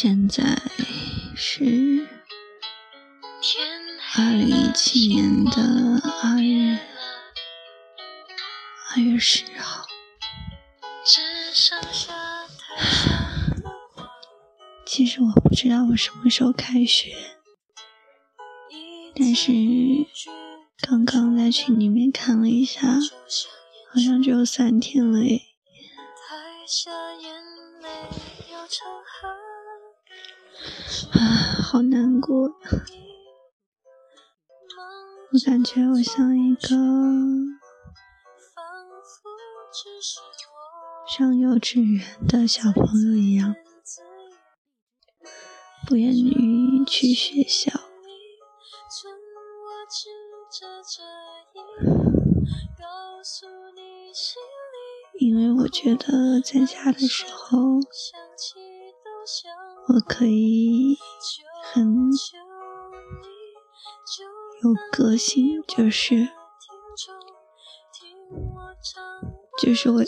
[0.00, 0.44] 现在
[1.34, 2.06] 是
[4.16, 5.50] 二零一七年的
[6.22, 6.78] 二月
[8.94, 9.84] 二月十号。
[14.86, 17.12] 其实我不知道我什么时候开学，
[19.16, 19.50] 但是
[20.80, 22.82] 刚刚在群里面看了一下，
[23.92, 25.42] 好像只有三天了诶。
[31.12, 31.18] 啊，
[31.62, 32.52] 好难过！
[35.32, 36.68] 我感觉我像一个
[41.06, 43.54] 上幼稚园的小朋友一样，
[45.86, 47.72] 不愿意去学校，
[55.18, 57.80] 因为我觉得在家的时候。
[59.88, 60.96] 我可以
[61.72, 62.10] 很
[64.62, 66.28] 有个性，就是
[69.60, 70.02] 就是我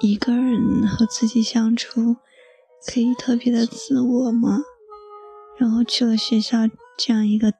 [0.00, 2.16] 一个人和自己相处，
[2.86, 4.58] 可以特别的自我嘛。
[5.56, 6.58] 然后去了学校
[6.96, 7.50] 这样一个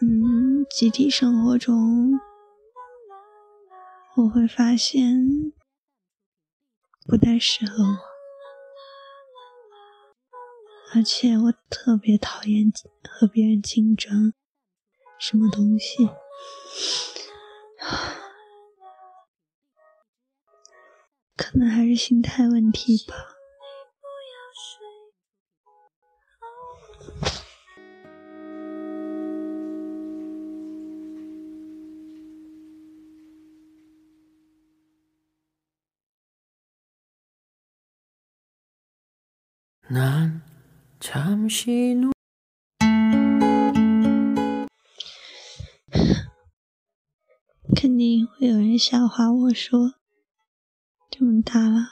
[0.00, 2.18] 嗯集体生活中，
[4.16, 5.52] 我会发现
[7.06, 8.15] 不太适合我。
[10.94, 12.72] 而且我特别讨厌
[13.08, 14.32] 和别人竞争，
[15.18, 16.08] 什么东西，
[21.36, 23.14] 可能还是心态问题吧。
[39.88, 40.45] 难。
[47.74, 49.94] 肯定会有人笑话我说
[51.08, 51.86] ：“这么大了，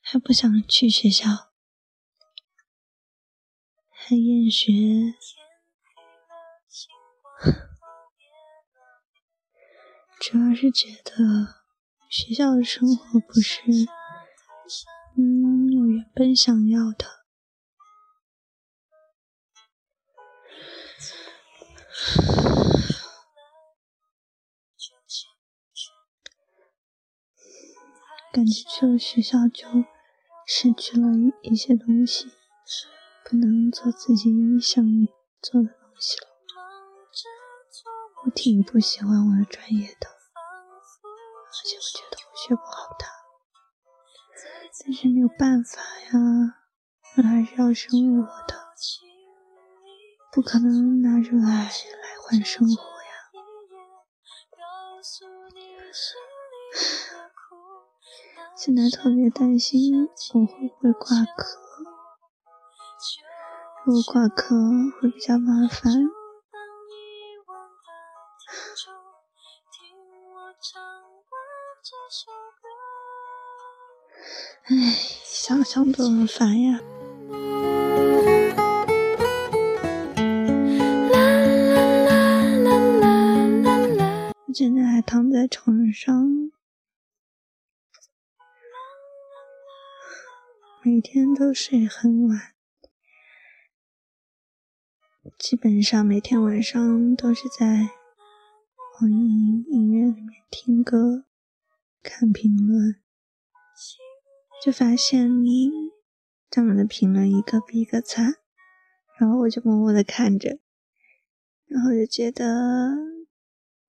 [0.00, 1.26] 还不想去学校，
[3.90, 4.72] 还厌学。”
[10.20, 11.64] 主要是觉得
[12.08, 13.62] 学校的生活不是，
[15.16, 17.19] 嗯，我原本想要的。
[28.32, 29.66] 感觉去了学校就
[30.46, 32.26] 失去了一一些东西，
[33.24, 34.30] 不能做自己
[34.60, 34.84] 想
[35.42, 36.28] 做的东西了。
[38.24, 43.08] 我挺不喜欢我的专业的，而且我觉得我学不好它。
[44.84, 46.56] 但是没有办法呀，
[47.16, 48.54] 我还是要生活的，
[50.32, 51.70] 不可能拿出来来
[52.22, 53.10] 换生活呀。
[58.62, 61.46] 现在特别担心我会不会挂科，
[63.86, 64.54] 如果挂科
[65.00, 65.90] 会比较麻烦。
[74.64, 74.76] 唉，
[75.24, 76.80] 想想都很烦呀。
[84.46, 86.29] 我现在还躺在床上。
[90.82, 92.54] 每天都睡很晚，
[95.38, 97.90] 基本上每天晚上都是在
[98.98, 101.26] 网易云音乐里面听歌、
[102.02, 102.96] 看评论，
[104.64, 105.70] 就发现你
[106.48, 108.36] 他们的评论一个比一个惨，
[109.18, 110.60] 然后我就默默的看着，
[111.66, 112.94] 然后就觉得，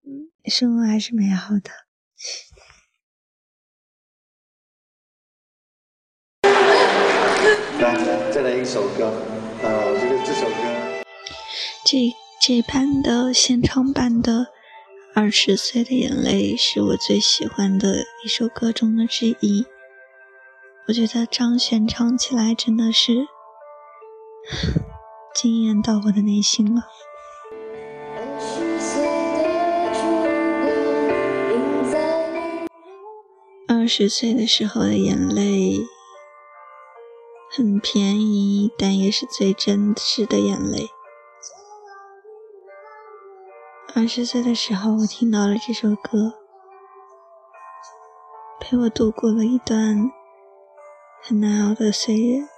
[0.02, 1.70] 嗯，生活还是美好的。
[7.80, 9.12] 来，再来一首歌。
[9.62, 11.04] 呃，我觉得这首歌，
[11.84, 14.32] 这这版的现场版的
[15.14, 19.66] 《二十岁的眼泪》是我最喜欢的一首歌中的之一。
[20.88, 23.26] 我觉得张悬唱起来真的是
[25.34, 26.82] 惊艳到我的内心了。
[33.68, 35.80] 二十岁的时候的眼泪。
[37.54, 40.88] 很便宜，但也是最真实的眼泪。
[43.94, 46.32] 二十岁的时候，我听到了这首歌，
[48.58, 50.10] 陪我度过了一段
[51.22, 52.48] 很难熬的岁月。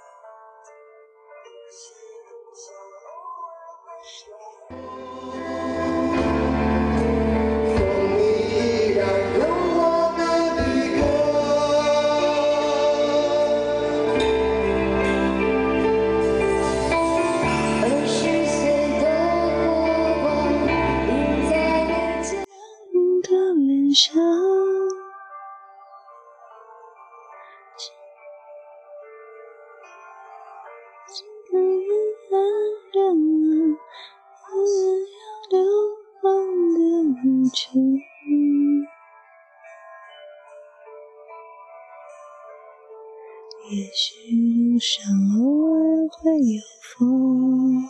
[43.71, 44.15] 也许
[44.57, 45.05] 路上
[45.39, 45.43] 偶
[45.73, 45.79] 尔
[46.11, 47.85] 会有风。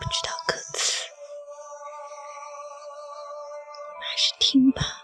[0.00, 1.02] 不知道歌词，
[4.00, 5.03] 还是听吧。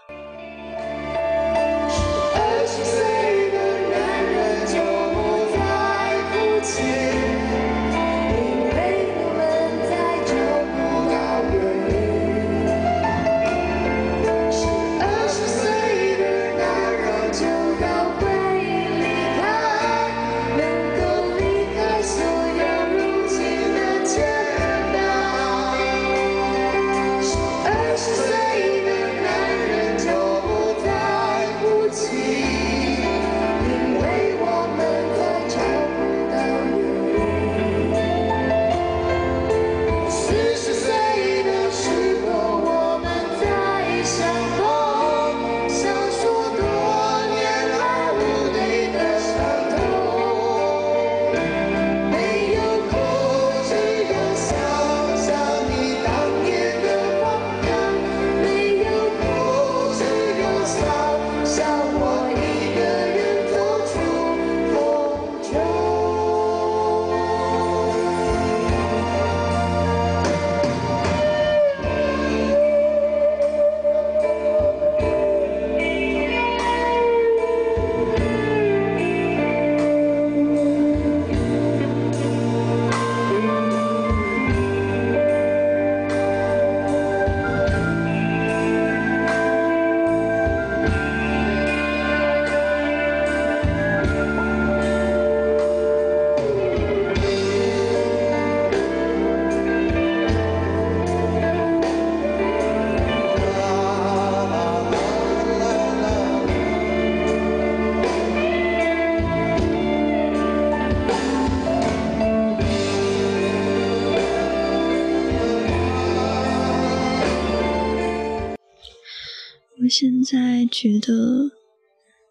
[119.91, 121.51] 现在觉得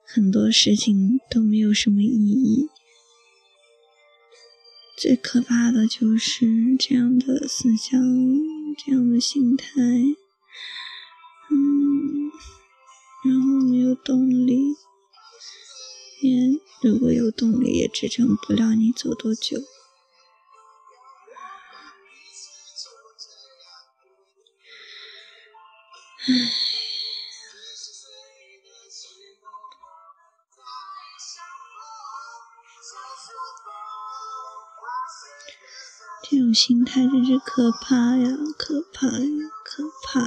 [0.02, 2.70] 很多事情都没有什么意义，
[4.96, 6.46] 最可怕的就是
[6.78, 8.00] 这样的思想，
[8.78, 9.66] 这样的心态，
[11.50, 12.32] 嗯，
[13.26, 14.74] 然后没有动力，
[16.22, 19.60] 也如果有动力，也支撑不了你走多久，
[26.26, 26.59] 唉。
[36.22, 38.28] 这种心态真是可怕呀，
[38.58, 39.26] 可怕呀，
[39.64, 40.26] 可怕呀！